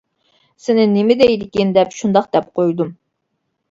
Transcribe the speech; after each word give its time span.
-سېنى 0.29 0.85
نېمە 0.95 1.19
دەيدىكىن 1.21 1.77
دەپ 1.79 1.97
شۇنداق 2.01 2.35
دەپ 2.35 2.53
قويدۇم. 2.59 2.95